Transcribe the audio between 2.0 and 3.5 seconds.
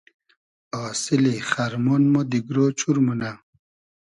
مۉ دیگرۉ چور مونۂ